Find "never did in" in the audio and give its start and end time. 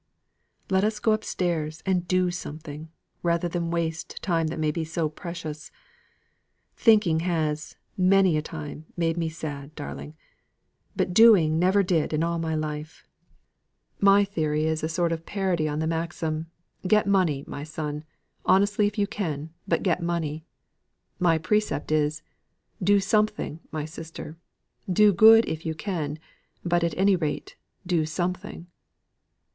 11.59-12.23